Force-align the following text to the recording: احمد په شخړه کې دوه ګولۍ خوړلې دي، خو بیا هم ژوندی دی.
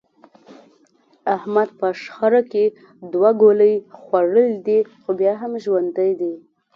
احمد 1.35 1.69
په 1.79 1.87
شخړه 2.03 2.41
کې 2.51 2.65
دوه 3.13 3.31
ګولۍ 3.41 3.73
خوړلې 3.99 4.47
دي، 4.67 4.79
خو 5.01 5.09
بیا 5.19 5.33
هم 5.41 5.53
ژوندی 5.65 6.11
دی. 6.19 6.33